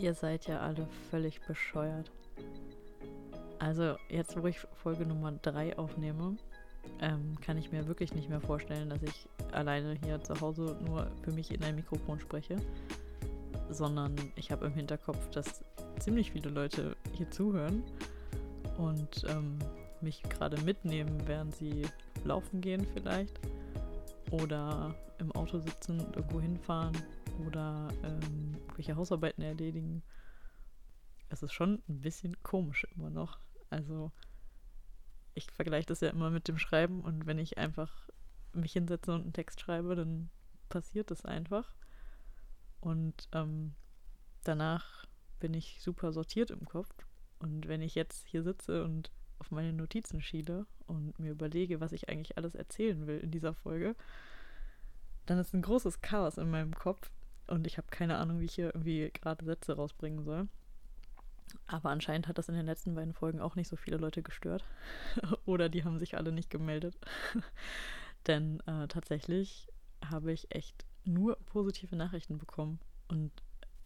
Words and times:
Ihr 0.00 0.14
seid 0.14 0.46
ja 0.46 0.60
alle 0.60 0.86
völlig 1.10 1.42
bescheuert. 1.42 2.10
Also 3.58 3.96
jetzt, 4.08 4.40
wo 4.42 4.46
ich 4.46 4.58
Folge 4.82 5.04
Nummer 5.04 5.32
3 5.32 5.76
aufnehme, 5.76 6.38
ähm, 7.02 7.36
kann 7.42 7.58
ich 7.58 7.70
mir 7.70 7.86
wirklich 7.86 8.14
nicht 8.14 8.30
mehr 8.30 8.40
vorstellen, 8.40 8.88
dass 8.88 9.02
ich 9.02 9.28
alleine 9.52 9.98
hier 10.02 10.22
zu 10.22 10.40
Hause 10.40 10.78
nur 10.86 11.06
für 11.22 11.32
mich 11.32 11.52
in 11.52 11.62
ein 11.62 11.76
Mikrofon 11.76 12.18
spreche, 12.18 12.56
sondern 13.68 14.16
ich 14.36 14.50
habe 14.50 14.64
im 14.66 14.72
Hinterkopf, 14.72 15.28
dass 15.32 15.62
ziemlich 15.98 16.32
viele 16.32 16.48
Leute 16.48 16.96
hier 17.12 17.30
zuhören 17.30 17.82
und 18.78 19.24
ähm, 19.28 19.58
mich 20.00 20.22
gerade 20.22 20.58
mitnehmen, 20.62 21.20
während 21.26 21.54
sie 21.54 21.82
laufen 22.24 22.62
gehen 22.62 22.86
vielleicht 22.94 23.38
oder 24.30 24.94
im 25.18 25.30
Auto 25.32 25.58
sitzen 25.58 26.00
und 26.00 26.16
irgendwo 26.16 26.40
hinfahren 26.40 26.96
oder 27.46 27.88
ähm, 28.02 28.56
welche 28.76 28.96
Hausarbeiten 28.96 29.42
erledigen. 29.42 30.02
Es 31.28 31.42
ist 31.42 31.52
schon 31.52 31.82
ein 31.88 32.00
bisschen 32.00 32.42
komisch 32.42 32.86
immer 32.96 33.10
noch. 33.10 33.38
Also 33.68 34.10
ich 35.34 35.50
vergleiche 35.50 35.86
das 35.86 36.00
ja 36.00 36.10
immer 36.10 36.30
mit 36.30 36.48
dem 36.48 36.58
Schreiben 36.58 37.00
und 37.02 37.26
wenn 37.26 37.38
ich 37.38 37.58
einfach 37.58 38.08
mich 38.52 38.72
hinsetze 38.72 39.12
und 39.12 39.22
einen 39.22 39.32
Text 39.32 39.60
schreibe, 39.60 39.94
dann 39.94 40.30
passiert 40.68 41.10
das 41.10 41.24
einfach. 41.24 41.74
Und 42.80 43.28
ähm, 43.32 43.74
danach 44.44 45.06
bin 45.38 45.54
ich 45.54 45.80
super 45.80 46.12
sortiert 46.12 46.50
im 46.50 46.64
Kopf. 46.64 46.90
Und 47.38 47.68
wenn 47.68 47.82
ich 47.82 47.94
jetzt 47.94 48.26
hier 48.26 48.42
sitze 48.42 48.84
und 48.84 49.10
auf 49.38 49.50
meine 49.50 49.72
Notizen 49.72 50.20
schiele 50.20 50.66
und 50.86 51.18
mir 51.18 51.30
überlege, 51.30 51.80
was 51.80 51.92
ich 51.92 52.08
eigentlich 52.08 52.36
alles 52.36 52.54
erzählen 52.54 53.06
will 53.06 53.18
in 53.18 53.30
dieser 53.30 53.54
Folge, 53.54 53.96
dann 55.26 55.38
ist 55.38 55.54
ein 55.54 55.62
großes 55.62 56.00
Chaos 56.00 56.38
in 56.38 56.50
meinem 56.50 56.74
Kopf 56.74 57.10
und 57.50 57.66
ich 57.66 57.76
habe 57.76 57.88
keine 57.90 58.18
Ahnung, 58.18 58.40
wie 58.40 58.44
ich 58.44 58.54
hier 58.54 58.74
irgendwie 58.74 59.10
gerade 59.12 59.44
Sätze 59.44 59.74
rausbringen 59.74 60.24
soll. 60.24 60.48
Aber 61.66 61.90
anscheinend 61.90 62.28
hat 62.28 62.38
das 62.38 62.48
in 62.48 62.54
den 62.54 62.66
letzten 62.66 62.94
beiden 62.94 63.12
Folgen 63.12 63.40
auch 63.40 63.56
nicht 63.56 63.68
so 63.68 63.76
viele 63.76 63.96
Leute 63.96 64.22
gestört. 64.22 64.64
Oder 65.46 65.68
die 65.68 65.84
haben 65.84 65.98
sich 65.98 66.16
alle 66.16 66.32
nicht 66.32 66.50
gemeldet. 66.50 66.96
Denn 68.26 68.60
äh, 68.66 68.86
tatsächlich 68.88 69.68
habe 70.04 70.32
ich 70.32 70.54
echt 70.54 70.84
nur 71.04 71.36
positive 71.46 71.96
Nachrichten 71.96 72.38
bekommen. 72.38 72.78
Und 73.08 73.32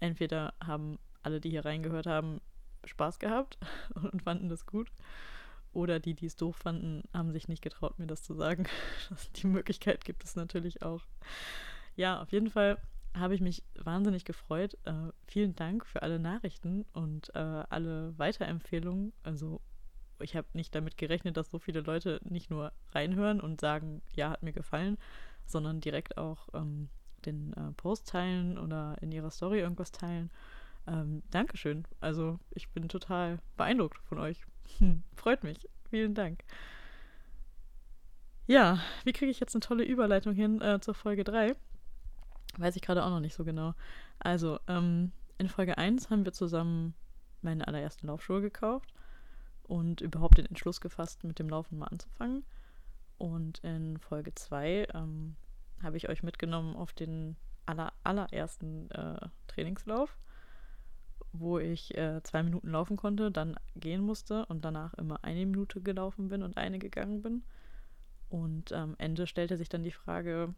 entweder 0.00 0.54
haben 0.62 0.98
alle, 1.22 1.40
die 1.40 1.50
hier 1.50 1.64
reingehört 1.64 2.06
haben, 2.06 2.40
Spaß 2.84 3.18
gehabt 3.18 3.58
und 3.94 4.22
fanden 4.22 4.48
das 4.48 4.66
gut. 4.66 4.90
Oder 5.72 5.98
die, 5.98 6.14
die 6.14 6.26
es 6.26 6.36
doof 6.36 6.56
fanden, 6.56 7.02
haben 7.12 7.32
sich 7.32 7.48
nicht 7.48 7.62
getraut, 7.62 7.98
mir 7.98 8.06
das 8.06 8.22
zu 8.22 8.34
sagen. 8.34 8.66
die 9.36 9.46
Möglichkeit 9.46 10.04
gibt 10.04 10.22
es 10.22 10.36
natürlich 10.36 10.82
auch. 10.82 11.02
Ja, 11.96 12.20
auf 12.20 12.30
jeden 12.30 12.50
Fall 12.50 12.78
habe 13.14 13.34
ich 13.34 13.40
mich 13.40 13.62
wahnsinnig 13.76 14.24
gefreut. 14.24 14.76
Äh, 14.84 15.12
vielen 15.26 15.54
Dank 15.54 15.86
für 15.86 16.02
alle 16.02 16.18
Nachrichten 16.18 16.84
und 16.92 17.34
äh, 17.34 17.38
alle 17.38 18.18
Weiterempfehlungen. 18.18 19.12
Also 19.22 19.60
ich 20.20 20.36
habe 20.36 20.46
nicht 20.52 20.74
damit 20.74 20.96
gerechnet, 20.96 21.36
dass 21.36 21.50
so 21.50 21.58
viele 21.58 21.80
Leute 21.80 22.20
nicht 22.24 22.50
nur 22.50 22.72
reinhören 22.92 23.40
und 23.40 23.60
sagen, 23.60 24.02
ja, 24.14 24.30
hat 24.30 24.42
mir 24.42 24.52
gefallen, 24.52 24.98
sondern 25.44 25.80
direkt 25.80 26.16
auch 26.16 26.48
ähm, 26.54 26.88
den 27.24 27.52
äh, 27.54 27.72
Post 27.76 28.08
teilen 28.08 28.58
oder 28.58 28.96
in 29.00 29.12
ihrer 29.12 29.30
Story 29.30 29.60
irgendwas 29.60 29.92
teilen. 29.92 30.30
Ähm, 30.86 31.22
Dankeschön. 31.30 31.84
Also 32.00 32.38
ich 32.50 32.68
bin 32.70 32.88
total 32.88 33.38
beeindruckt 33.56 33.98
von 34.04 34.18
euch. 34.18 34.44
Freut 35.16 35.44
mich. 35.44 35.68
Vielen 35.90 36.14
Dank. 36.14 36.44
Ja, 38.46 38.80
wie 39.04 39.12
kriege 39.12 39.30
ich 39.30 39.40
jetzt 39.40 39.54
eine 39.54 39.60
tolle 39.60 39.84
Überleitung 39.84 40.34
hin 40.34 40.60
äh, 40.60 40.80
zur 40.80 40.94
Folge 40.94 41.24
3? 41.24 41.54
Weiß 42.56 42.76
ich 42.76 42.82
gerade 42.82 43.04
auch 43.04 43.10
noch 43.10 43.20
nicht 43.20 43.34
so 43.34 43.44
genau. 43.44 43.74
Also, 44.18 44.58
ähm, 44.68 45.12
in 45.38 45.48
Folge 45.48 45.78
1 45.78 46.10
haben 46.10 46.24
wir 46.24 46.32
zusammen 46.32 46.94
meine 47.42 47.66
allerersten 47.66 48.06
Laufschuhe 48.06 48.40
gekauft 48.40 48.94
und 49.64 50.00
überhaupt 50.00 50.38
den 50.38 50.46
Entschluss 50.46 50.80
gefasst, 50.80 51.24
mit 51.24 51.38
dem 51.38 51.48
Laufen 51.48 51.78
mal 51.78 51.86
anzufangen. 51.86 52.44
Und 53.18 53.58
in 53.60 53.98
Folge 53.98 54.34
2 54.34 54.88
ähm, 54.94 55.36
habe 55.82 55.96
ich 55.96 56.08
euch 56.08 56.22
mitgenommen 56.22 56.76
auf 56.76 56.92
den 56.92 57.36
aller, 57.66 57.92
allerersten 58.02 58.90
äh, 58.90 59.28
Trainingslauf, 59.46 60.18
wo 61.32 61.58
ich 61.58 61.96
äh, 61.96 62.22
zwei 62.22 62.42
Minuten 62.42 62.70
laufen 62.70 62.96
konnte, 62.96 63.30
dann 63.30 63.56
gehen 63.76 64.02
musste 64.02 64.46
und 64.46 64.64
danach 64.64 64.94
immer 64.94 65.22
eine 65.22 65.46
Minute 65.46 65.80
gelaufen 65.80 66.28
bin 66.28 66.42
und 66.42 66.56
eine 66.56 66.78
gegangen 66.78 67.22
bin. 67.22 67.42
Und 68.28 68.72
am 68.72 68.94
Ende 68.98 69.26
stellte 69.26 69.56
sich 69.56 69.68
dann 69.68 69.84
die 69.84 69.92
Frage, 69.92 70.54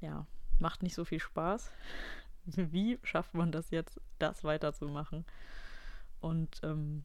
ja, 0.00 0.26
macht 0.58 0.82
nicht 0.82 0.94
so 0.94 1.04
viel 1.04 1.20
Spaß. 1.20 1.72
Wie 2.46 2.98
schafft 3.02 3.34
man 3.34 3.52
das 3.52 3.70
jetzt, 3.70 4.00
das 4.18 4.44
weiterzumachen? 4.44 5.24
Und 6.20 6.60
ähm, 6.62 7.04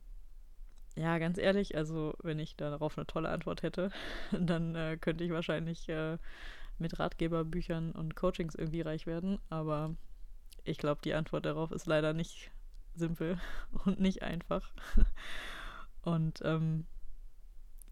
ja, 0.95 1.17
ganz 1.19 1.37
ehrlich, 1.37 1.75
also 1.77 2.13
wenn 2.21 2.39
ich 2.39 2.55
darauf 2.55 2.97
eine 2.97 3.07
tolle 3.07 3.29
Antwort 3.29 3.63
hätte, 3.63 3.91
dann 4.31 4.75
äh, 4.75 4.97
könnte 4.99 5.23
ich 5.23 5.31
wahrscheinlich 5.31 5.87
äh, 5.89 6.17
mit 6.77 6.99
Ratgeberbüchern 6.99 7.91
und 7.91 8.15
Coachings 8.15 8.55
irgendwie 8.55 8.81
reich 8.81 9.05
werden. 9.07 9.39
Aber 9.49 9.95
ich 10.63 10.77
glaube, 10.77 11.01
die 11.03 11.13
Antwort 11.13 11.45
darauf 11.45 11.71
ist 11.71 11.85
leider 11.85 12.13
nicht 12.13 12.51
simpel 12.95 13.39
und 13.85 13.99
nicht 13.99 14.21
einfach. 14.21 14.71
Und 16.01 16.41
ähm, 16.43 16.85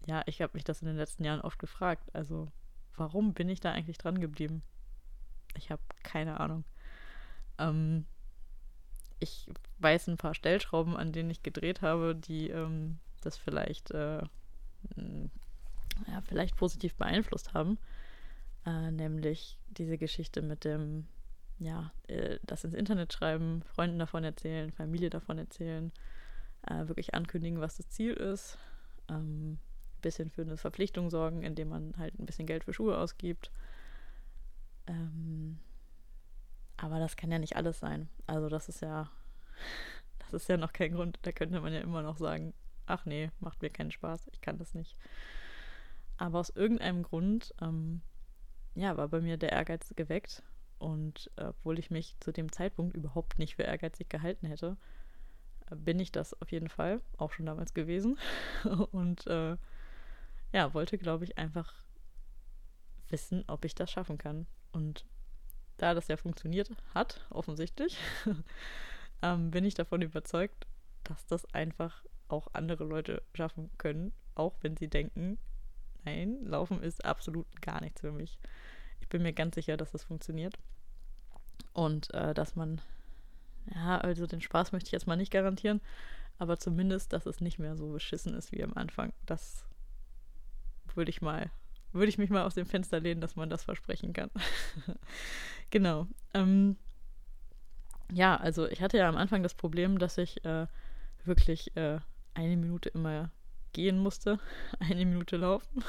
ja, 0.06 0.22
ich 0.26 0.42
habe 0.42 0.52
mich 0.54 0.64
das 0.64 0.82
in 0.82 0.88
den 0.88 0.96
letzten 0.96 1.24
Jahren 1.24 1.40
oft 1.40 1.58
gefragt. 1.58 2.10
Also, 2.14 2.48
warum 2.96 3.32
bin 3.32 3.48
ich 3.48 3.60
da 3.60 3.72
eigentlich 3.72 3.98
dran 3.98 4.20
geblieben? 4.20 4.62
Ich 5.56 5.70
habe 5.70 5.82
keine 6.02 6.40
Ahnung. 6.40 6.64
Ähm, 7.58 8.06
ich 9.18 9.48
weiß 9.78 10.08
ein 10.08 10.16
paar 10.16 10.34
Stellschrauben, 10.34 10.96
an 10.96 11.12
denen 11.12 11.30
ich 11.30 11.42
gedreht 11.42 11.82
habe, 11.82 12.14
die 12.14 12.48
ähm, 12.48 12.98
das 13.22 13.36
vielleicht, 13.36 13.90
äh, 13.90 14.22
ja, 16.06 16.20
vielleicht 16.26 16.56
positiv 16.56 16.94
beeinflusst 16.94 17.52
haben. 17.54 17.78
Äh, 18.66 18.90
nämlich 18.90 19.58
diese 19.68 19.98
Geschichte 19.98 20.42
mit 20.42 20.64
dem, 20.64 21.06
ja, 21.58 21.92
äh, 22.08 22.38
das 22.42 22.64
ins 22.64 22.74
Internet 22.74 23.12
schreiben, 23.12 23.62
Freunden 23.62 23.98
davon 23.98 24.24
erzählen, 24.24 24.72
Familie 24.72 25.10
davon 25.10 25.38
erzählen, 25.38 25.92
äh, 26.66 26.88
wirklich 26.88 27.14
ankündigen, 27.14 27.60
was 27.60 27.76
das 27.76 27.88
Ziel 27.90 28.14
ist. 28.14 28.58
Ähm, 29.08 29.58
bisschen 30.00 30.30
für 30.30 30.42
eine 30.42 30.56
Verpflichtung 30.56 31.10
sorgen, 31.10 31.42
indem 31.42 31.68
man 31.68 31.94
halt 31.98 32.18
ein 32.18 32.26
bisschen 32.26 32.46
Geld 32.46 32.64
für 32.64 32.72
Schuhe 32.72 32.96
ausgibt. 32.96 33.50
Ähm, 34.90 35.58
aber 36.76 36.98
das 36.98 37.16
kann 37.16 37.30
ja 37.30 37.38
nicht 37.38 37.56
alles 37.56 37.78
sein. 37.78 38.08
Also 38.26 38.48
das 38.48 38.68
ist 38.68 38.82
ja, 38.82 39.10
das 40.18 40.32
ist 40.32 40.48
ja 40.48 40.56
noch 40.56 40.72
kein 40.72 40.92
Grund. 40.92 41.18
Da 41.22 41.32
könnte 41.32 41.60
man 41.60 41.72
ja 41.72 41.80
immer 41.80 42.02
noch 42.02 42.18
sagen, 42.18 42.52
ach 42.86 43.04
nee, 43.06 43.30
macht 43.38 43.62
mir 43.62 43.70
keinen 43.70 43.92
Spaß, 43.92 44.28
ich 44.32 44.40
kann 44.40 44.58
das 44.58 44.74
nicht. 44.74 44.96
Aber 46.16 46.40
aus 46.40 46.50
irgendeinem 46.50 47.02
Grund, 47.02 47.54
ähm, 47.60 48.02
ja, 48.74 48.96
war 48.96 49.08
bei 49.08 49.20
mir 49.20 49.36
der 49.36 49.52
Ehrgeiz 49.52 49.94
geweckt. 49.96 50.42
Und 50.78 51.30
obwohl 51.36 51.78
ich 51.78 51.90
mich 51.90 52.16
zu 52.20 52.32
dem 52.32 52.50
Zeitpunkt 52.50 52.96
überhaupt 52.96 53.38
nicht 53.38 53.56
für 53.56 53.62
ehrgeizig 53.62 54.08
gehalten 54.08 54.46
hätte, 54.46 54.78
äh, 55.70 55.76
bin 55.76 56.00
ich 56.00 56.10
das 56.10 56.40
auf 56.40 56.50
jeden 56.50 56.68
Fall, 56.68 57.02
auch 57.18 57.32
schon 57.32 57.46
damals 57.46 57.74
gewesen. 57.74 58.18
Und 58.92 59.26
äh, 59.26 59.56
ja, 60.52 60.74
wollte, 60.74 60.98
glaube 60.98 61.24
ich, 61.24 61.38
einfach 61.38 61.74
wissen, 63.10 63.44
ob 63.46 63.64
ich 63.64 63.74
das 63.74 63.90
schaffen 63.90 64.18
kann. 64.18 64.46
Und 64.72 65.04
da 65.76 65.94
das 65.94 66.08
ja 66.08 66.16
funktioniert 66.16 66.70
hat, 66.94 67.26
offensichtlich, 67.30 67.96
ähm, 69.22 69.50
bin 69.50 69.64
ich 69.64 69.74
davon 69.74 70.02
überzeugt, 70.02 70.66
dass 71.04 71.26
das 71.26 71.52
einfach 71.54 72.04
auch 72.28 72.48
andere 72.52 72.84
Leute 72.84 73.22
schaffen 73.34 73.70
können, 73.78 74.12
auch 74.34 74.54
wenn 74.62 74.76
sie 74.76 74.88
denken, 74.88 75.38
nein, 76.04 76.44
Laufen 76.44 76.82
ist 76.82 77.04
absolut 77.04 77.46
gar 77.60 77.80
nichts 77.80 78.00
für 78.00 78.12
mich. 78.12 78.38
Ich 79.00 79.08
bin 79.08 79.22
mir 79.22 79.32
ganz 79.32 79.54
sicher, 79.54 79.76
dass 79.76 79.90
das 79.90 80.04
funktioniert. 80.04 80.56
Und 81.72 82.12
äh, 82.14 82.34
dass 82.34 82.56
man, 82.56 82.80
ja, 83.74 83.98
also 83.98 84.26
den 84.26 84.40
Spaß 84.40 84.72
möchte 84.72 84.88
ich 84.88 84.92
jetzt 84.92 85.06
mal 85.06 85.16
nicht 85.16 85.32
garantieren, 85.32 85.80
aber 86.38 86.58
zumindest, 86.58 87.12
dass 87.12 87.26
es 87.26 87.40
nicht 87.40 87.58
mehr 87.58 87.76
so 87.76 87.92
beschissen 87.92 88.34
ist 88.34 88.52
wie 88.52 88.62
am 88.62 88.74
Anfang. 88.74 89.12
Das 89.26 89.64
würde 90.94 91.10
ich 91.10 91.22
mal 91.22 91.50
würde 91.92 92.08
ich 92.08 92.18
mich 92.18 92.30
mal 92.30 92.44
aus 92.44 92.54
dem 92.54 92.66
Fenster 92.66 93.00
lehnen, 93.00 93.20
dass 93.20 93.36
man 93.36 93.50
das 93.50 93.64
versprechen 93.64 94.12
kann. 94.12 94.30
genau. 95.70 96.06
Ähm, 96.34 96.76
ja, 98.12 98.36
also 98.36 98.66
ich 98.68 98.82
hatte 98.82 98.98
ja 98.98 99.08
am 99.08 99.16
Anfang 99.16 99.42
das 99.42 99.54
Problem, 99.54 99.98
dass 99.98 100.18
ich 100.18 100.44
äh, 100.44 100.66
wirklich 101.24 101.76
äh, 101.76 101.98
eine 102.34 102.56
Minute 102.56 102.88
immer 102.90 103.30
gehen 103.72 103.98
musste, 103.98 104.38
eine 104.78 105.04
Minute 105.06 105.36
laufen. 105.36 105.84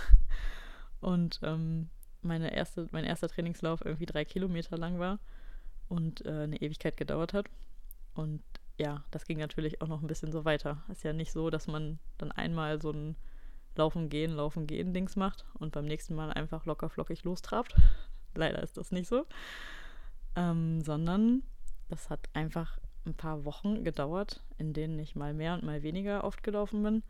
Und 1.00 1.40
ähm, 1.44 1.90
meine 2.22 2.54
erste, 2.54 2.88
mein 2.92 3.06
erster 3.06 3.28
Trainingslauf 3.28 3.84
irgendwie 3.84 4.06
drei 4.06 4.26
Kilometer 4.26 4.78
lang 4.78 5.00
war 5.00 5.20
und 5.90 6.26
äh, 6.26 6.44
eine 6.44 6.62
Ewigkeit 6.62 6.98
gedauert 6.98 7.34
hat. 7.34 7.48
Und 8.14 8.42
ja, 8.78 9.04
das 9.12 9.26
ging 9.26 9.40
natürlich 9.40 9.82
auch 9.82 9.88
noch 9.88 10.02
ein 10.02 10.08
bisschen 10.08 10.32
so 10.32 10.46
weiter. 10.46 10.84
Ist 10.90 11.04
ja 11.04 11.14
nicht 11.14 11.32
so, 11.32 11.50
dass 11.50 11.68
man 11.68 12.00
dann 12.18 12.32
einmal 12.32 12.82
so 12.82 12.92
ein 12.92 13.16
Laufen 13.76 14.10
gehen, 14.10 14.32
Laufen 14.32 14.68
gehen 14.68 14.94
Dings 14.94 15.16
macht 15.16 15.46
und 15.54 15.72
beim 15.72 15.86
nächsten 15.86 16.16
Mal 16.16 16.32
einfach 16.32 16.66
locker 16.66 16.90
flockig 16.90 17.24
lostrabt. 17.24 17.76
Leider 18.36 18.62
ist 18.62 18.78
das 18.78 18.92
nicht 18.92 19.08
so. 19.08 19.26
Ähm, 20.36 20.82
sondern 20.82 21.44
das 21.90 22.10
hat 22.10 22.30
einfach 22.34 22.78
ein 23.06 23.14
paar 23.14 23.46
Wochen 23.46 23.84
gedauert, 23.84 24.42
in 24.58 24.74
denen 24.74 25.00
ich 25.00 25.16
mal 25.16 25.34
mehr 25.34 25.54
und 25.54 25.64
mal 25.64 25.84
weniger 25.84 26.24
oft 26.24 26.44
gelaufen 26.44 26.84
bin. 26.84 27.04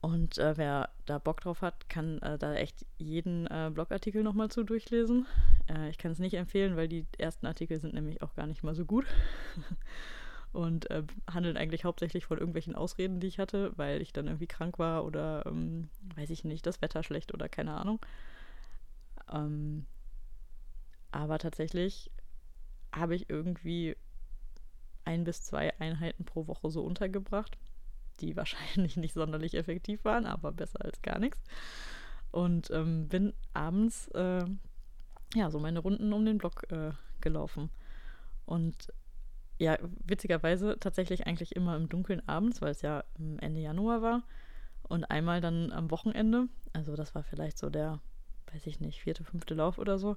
Und 0.00 0.38
äh, 0.38 0.56
wer 0.56 0.88
da 1.04 1.18
Bock 1.18 1.42
drauf 1.42 1.60
hat, 1.60 1.88
kann 1.90 2.20
äh, 2.20 2.38
da 2.38 2.54
echt 2.54 2.86
jeden 2.96 3.46
äh, 3.46 3.70
Blogartikel 3.72 4.22
nochmal 4.22 4.50
zu 4.50 4.64
durchlesen. 4.64 5.26
Äh, 5.68 5.90
ich 5.90 5.98
kann 5.98 6.12
es 6.12 6.18
nicht 6.18 6.34
empfehlen, 6.34 6.76
weil 6.76 6.88
die 6.88 7.06
ersten 7.18 7.46
Artikel 7.46 7.78
sind 7.78 7.92
nämlich 7.92 8.22
auch 8.22 8.34
gar 8.34 8.46
nicht 8.46 8.62
mal 8.62 8.74
so 8.74 8.86
gut. 8.86 9.04
und 10.52 10.90
äh, 10.90 11.04
handeln 11.30 11.56
eigentlich 11.56 11.84
hauptsächlich 11.84 12.26
von 12.26 12.38
irgendwelchen 12.38 12.74
Ausreden, 12.74 13.20
die 13.20 13.28
ich 13.28 13.38
hatte, 13.38 13.72
weil 13.76 14.02
ich 14.02 14.12
dann 14.12 14.26
irgendwie 14.26 14.46
krank 14.46 14.78
war 14.78 15.04
oder, 15.04 15.44
ähm, 15.46 15.88
weiß 16.16 16.30
ich 16.30 16.44
nicht, 16.44 16.66
das 16.66 16.82
Wetter 16.82 17.02
schlecht 17.02 17.32
oder 17.32 17.48
keine 17.48 17.74
Ahnung. 17.74 18.00
Ähm, 19.32 19.86
aber 21.12 21.38
tatsächlich 21.38 22.10
habe 22.92 23.14
ich 23.14 23.30
irgendwie 23.30 23.96
ein 25.04 25.24
bis 25.24 25.42
zwei 25.42 25.78
Einheiten 25.80 26.24
pro 26.24 26.46
Woche 26.46 26.70
so 26.70 26.82
untergebracht 26.82 27.56
die 28.20 28.36
wahrscheinlich 28.36 28.96
nicht 28.96 29.14
sonderlich 29.14 29.54
effektiv 29.54 30.04
waren, 30.04 30.26
aber 30.26 30.52
besser 30.52 30.84
als 30.84 31.02
gar 31.02 31.18
nichts. 31.18 31.42
Und 32.30 32.70
ähm, 32.70 33.08
bin 33.08 33.32
abends 33.54 34.08
äh, 34.08 34.44
ja 35.34 35.50
so 35.50 35.58
meine 35.58 35.80
Runden 35.80 36.12
um 36.12 36.24
den 36.24 36.38
Block 36.38 36.70
äh, 36.70 36.92
gelaufen. 37.20 37.70
Und 38.46 38.92
ja, 39.60 39.78
witzigerweise 40.06 40.78
tatsächlich 40.80 41.26
eigentlich 41.26 41.54
immer 41.54 41.76
im 41.76 41.88
Dunkeln 41.88 42.26
abends, 42.26 42.62
weil 42.62 42.70
es 42.70 42.80
ja 42.80 43.04
Ende 43.40 43.60
Januar 43.60 44.00
war. 44.00 44.22
Und 44.82 45.04
einmal 45.04 45.40
dann 45.40 45.70
am 45.70 45.90
Wochenende. 45.90 46.48
Also 46.72 46.96
das 46.96 47.14
war 47.14 47.22
vielleicht 47.22 47.58
so 47.58 47.68
der, 47.68 48.00
weiß 48.52 48.66
ich 48.66 48.80
nicht, 48.80 49.02
vierte, 49.02 49.22
fünfte 49.22 49.54
Lauf 49.54 49.78
oder 49.78 49.98
so. 49.98 50.16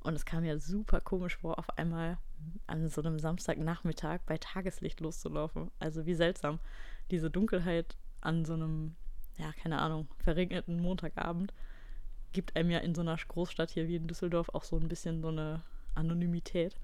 Und 0.00 0.14
es 0.14 0.26
kam 0.26 0.42
mir 0.42 0.58
super 0.58 1.00
komisch 1.00 1.36
vor, 1.36 1.58
auf 1.58 1.78
einmal 1.78 2.18
an 2.66 2.88
so 2.88 3.00
einem 3.00 3.18
Samstagnachmittag 3.18 4.20
bei 4.26 4.36
Tageslicht 4.38 5.00
loszulaufen. 5.00 5.70
Also 5.78 6.04
wie 6.04 6.14
seltsam 6.14 6.58
diese 7.12 7.30
Dunkelheit 7.30 7.96
an 8.20 8.44
so 8.44 8.54
einem, 8.54 8.96
ja, 9.38 9.52
keine 9.62 9.80
Ahnung, 9.80 10.08
verregneten 10.18 10.80
Montagabend 10.82 11.54
gibt 12.32 12.56
einem 12.56 12.70
ja 12.72 12.80
in 12.80 12.96
so 12.96 13.02
einer 13.02 13.16
Großstadt 13.16 13.70
hier 13.70 13.86
wie 13.86 13.96
in 13.96 14.08
Düsseldorf 14.08 14.48
auch 14.48 14.64
so 14.64 14.76
ein 14.76 14.88
bisschen 14.88 15.22
so 15.22 15.28
eine 15.28 15.62
Anonymität. 15.94 16.76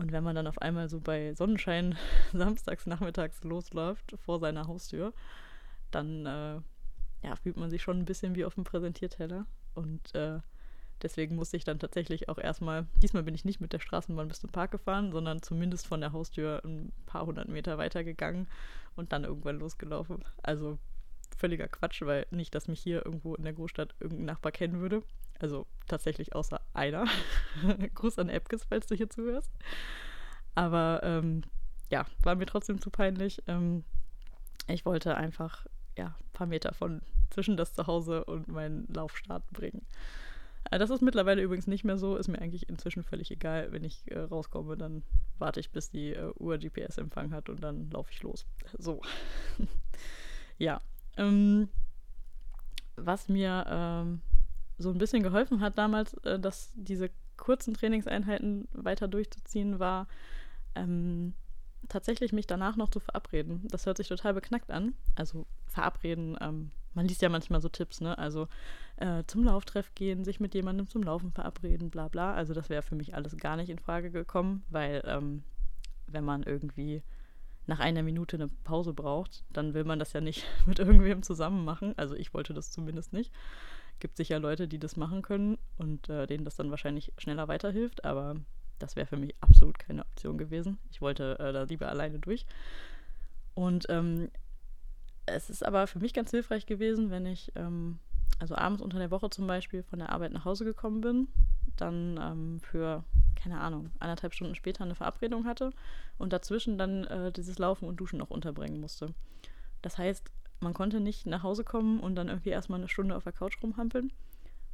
Und 0.00 0.12
wenn 0.12 0.24
man 0.24 0.34
dann 0.34 0.46
auf 0.46 0.58
einmal 0.62 0.88
so 0.88 0.98
bei 0.98 1.34
Sonnenschein 1.34 1.96
samstags 2.32 2.86
nachmittags 2.86 3.44
losläuft 3.44 4.16
vor 4.24 4.40
seiner 4.40 4.66
Haustür, 4.66 5.12
dann 5.90 6.24
äh, 6.24 6.60
ja, 7.26 7.36
fühlt 7.36 7.58
man 7.58 7.68
sich 7.68 7.82
schon 7.82 7.98
ein 7.98 8.06
bisschen 8.06 8.34
wie 8.34 8.46
auf 8.46 8.54
dem 8.54 8.64
Präsentierteller. 8.64 9.46
Und 9.74 10.14
äh, 10.14 10.40
Deswegen 11.02 11.36
musste 11.36 11.56
ich 11.56 11.64
dann 11.64 11.78
tatsächlich 11.78 12.28
auch 12.28 12.36
erstmal, 12.36 12.86
diesmal 13.02 13.22
bin 13.22 13.34
ich 13.34 13.44
nicht 13.44 13.60
mit 13.60 13.72
der 13.72 13.78
Straßenbahn 13.78 14.28
bis 14.28 14.40
zum 14.40 14.50
Park 14.50 14.70
gefahren, 14.70 15.12
sondern 15.12 15.42
zumindest 15.42 15.86
von 15.86 16.00
der 16.00 16.12
Haustür 16.12 16.60
ein 16.64 16.92
paar 17.06 17.24
hundert 17.24 17.48
Meter 17.48 17.78
weiter 17.78 18.04
gegangen 18.04 18.48
und 18.96 19.12
dann 19.12 19.24
irgendwann 19.24 19.58
losgelaufen. 19.58 20.22
Also 20.42 20.78
völliger 21.36 21.68
Quatsch, 21.68 22.02
weil 22.02 22.26
nicht, 22.30 22.54
dass 22.54 22.68
mich 22.68 22.80
hier 22.80 23.04
irgendwo 23.06 23.34
in 23.34 23.44
der 23.44 23.54
Großstadt 23.54 23.94
irgendein 23.98 24.26
Nachbar 24.26 24.52
kennen 24.52 24.80
würde. 24.80 25.02
Also 25.40 25.66
tatsächlich 25.88 26.34
außer 26.34 26.60
einer. 26.74 27.06
Gruß 27.94 28.18
an 28.18 28.28
Epkes, 28.28 28.64
falls 28.64 28.86
du 28.86 28.94
hier 28.94 29.10
zuhörst. 29.10 29.50
Aber 30.54 31.00
ähm, 31.02 31.42
ja, 31.90 32.06
war 32.22 32.34
mir 32.36 32.46
trotzdem 32.46 32.80
zu 32.80 32.90
peinlich. 32.90 33.42
Ähm, 33.46 33.84
ich 34.68 34.84
wollte 34.84 35.16
einfach 35.16 35.66
ja, 35.96 36.06
ein 36.06 36.32
paar 36.32 36.46
Meter 36.46 36.72
von 36.72 37.02
zwischen 37.30 37.56
das 37.56 37.74
Zuhause 37.74 38.24
und 38.24 38.48
meinen 38.48 38.86
Laufstart 38.92 39.48
bringen. 39.50 39.86
Äh, 40.70 40.78
das 40.78 40.90
ist 40.90 41.02
mittlerweile 41.02 41.42
übrigens 41.42 41.66
nicht 41.66 41.84
mehr 41.84 41.98
so, 41.98 42.16
ist 42.16 42.28
mir 42.28 42.40
eigentlich 42.40 42.68
inzwischen 42.68 43.02
völlig 43.02 43.30
egal. 43.30 43.72
Wenn 43.72 43.84
ich 43.84 44.10
äh, 44.10 44.18
rauskomme, 44.18 44.76
dann 44.76 45.02
warte 45.38 45.60
ich, 45.60 45.70
bis 45.70 45.90
die 45.90 46.14
äh, 46.14 46.32
Uhr 46.38 46.58
GPS-Empfang 46.58 47.32
hat 47.32 47.48
und 47.48 47.62
dann 47.62 47.90
laufe 47.90 48.10
ich 48.12 48.22
los. 48.22 48.46
So. 48.78 49.00
ja. 50.58 50.80
Ähm, 51.16 51.68
was 52.96 53.28
mir 53.28 53.64
ähm, 53.68 54.20
so 54.80 54.90
ein 54.90 54.98
bisschen 54.98 55.22
geholfen 55.22 55.60
hat 55.60 55.78
damals, 55.78 56.14
äh, 56.24 56.38
dass 56.38 56.72
diese 56.74 57.10
kurzen 57.36 57.74
Trainingseinheiten 57.74 58.68
weiter 58.72 59.08
durchzuziehen, 59.08 59.78
war 59.78 60.08
ähm, 60.74 61.34
tatsächlich 61.88 62.32
mich 62.32 62.46
danach 62.46 62.76
noch 62.76 62.90
zu 62.90 63.00
verabreden. 63.00 63.66
Das 63.70 63.86
hört 63.86 63.96
sich 63.96 64.08
total 64.08 64.34
beknackt 64.34 64.70
an. 64.70 64.94
Also 65.16 65.46
verabreden, 65.66 66.36
ähm, 66.40 66.70
man 66.94 67.06
liest 67.06 67.22
ja 67.22 67.28
manchmal 67.28 67.60
so 67.60 67.68
Tipps, 67.68 68.00
ne? 68.00 68.18
Also 68.18 68.48
äh, 68.96 69.24
zum 69.26 69.44
Lauftreff 69.44 69.94
gehen, 69.94 70.24
sich 70.24 70.40
mit 70.40 70.54
jemandem 70.54 70.88
zum 70.88 71.02
Laufen 71.02 71.30
verabreden, 71.30 71.90
bla 71.90 72.08
bla. 72.08 72.34
Also 72.34 72.54
das 72.54 72.68
wäre 72.68 72.82
für 72.82 72.96
mich 72.96 73.14
alles 73.14 73.36
gar 73.36 73.56
nicht 73.56 73.70
in 73.70 73.78
Frage 73.78 74.10
gekommen, 74.10 74.64
weil 74.68 75.02
ähm, 75.06 75.44
wenn 76.06 76.24
man 76.24 76.42
irgendwie 76.42 77.02
nach 77.66 77.80
einer 77.80 78.02
Minute 78.02 78.36
eine 78.36 78.48
Pause 78.64 78.92
braucht, 78.92 79.44
dann 79.52 79.74
will 79.74 79.84
man 79.84 79.98
das 79.98 80.12
ja 80.12 80.20
nicht 80.20 80.44
mit 80.66 80.78
irgendwem 80.78 81.22
zusammen 81.22 81.64
machen. 81.64 81.94
Also 81.96 82.14
ich 82.14 82.34
wollte 82.34 82.54
das 82.54 82.70
zumindest 82.70 83.12
nicht. 83.12 83.32
Gibt 84.00 84.16
sicher 84.16 84.38
Leute, 84.38 84.66
die 84.66 84.78
das 84.78 84.96
machen 84.96 85.22
können 85.22 85.58
und 85.78 86.08
äh, 86.08 86.26
denen 86.26 86.44
das 86.44 86.56
dann 86.56 86.70
wahrscheinlich 86.70 87.12
schneller 87.18 87.48
weiterhilft, 87.48 88.04
aber 88.04 88.36
das 88.78 88.96
wäre 88.96 89.06
für 89.06 89.16
mich 89.16 89.34
absolut 89.40 89.78
keine 89.78 90.02
Option 90.02 90.38
gewesen. 90.38 90.78
Ich 90.90 91.00
wollte 91.00 91.38
äh, 91.38 91.52
da 91.52 91.62
lieber 91.64 91.88
alleine 91.88 92.18
durch. 92.18 92.46
Und 93.54 93.86
ähm, 93.90 94.30
es 95.26 95.50
ist 95.50 95.64
aber 95.64 95.86
für 95.86 95.98
mich 95.98 96.14
ganz 96.14 96.30
hilfreich 96.30 96.66
gewesen, 96.66 97.10
wenn 97.10 97.26
ich 97.26 97.52
ähm, 97.56 97.98
also 98.38 98.56
abends 98.56 98.82
unter 98.82 98.98
der 98.98 99.10
Woche 99.10 99.28
zum 99.30 99.46
Beispiel 99.46 99.82
von 99.82 99.98
der 99.98 100.10
Arbeit 100.10 100.32
nach 100.32 100.46
Hause 100.46 100.64
gekommen 100.64 101.02
bin, 101.02 101.28
dann 101.76 102.18
ähm, 102.20 102.60
für, 102.60 103.04
keine 103.36 103.60
Ahnung, 103.60 103.90
anderthalb 103.98 104.34
Stunden 104.34 104.54
später 104.54 104.82
eine 104.82 104.94
Verabredung 104.94 105.44
hatte 105.44 105.72
und 106.18 106.32
dazwischen 106.32 106.78
dann 106.78 107.04
äh, 107.04 107.32
dieses 107.32 107.58
Laufen 107.58 107.86
und 107.86 107.96
Duschen 107.96 108.18
noch 108.18 108.30
unterbringen 108.30 108.80
musste. 108.80 109.12
Das 109.82 109.98
heißt, 109.98 110.30
man 110.60 110.74
konnte 110.74 111.00
nicht 111.00 111.26
nach 111.26 111.42
Hause 111.42 111.64
kommen 111.64 112.00
und 112.00 112.14
dann 112.14 112.28
irgendwie 112.28 112.50
erstmal 112.50 112.78
eine 112.78 112.88
Stunde 112.88 113.16
auf 113.16 113.24
der 113.24 113.32
Couch 113.32 113.62
rumhampeln, 113.62 114.12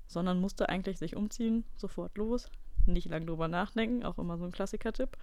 sondern 0.06 0.40
musste 0.40 0.68
eigentlich 0.68 0.98
sich 0.98 1.16
umziehen, 1.16 1.64
sofort 1.76 2.16
los, 2.16 2.50
nicht 2.86 3.08
lang 3.08 3.26
drüber 3.26 3.48
nachdenken, 3.48 4.04
auch 4.04 4.18
immer 4.18 4.38
so 4.38 4.44
ein 4.44 4.52
Klassiker-Tipp. 4.52 5.16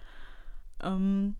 Ähm, 0.82 1.36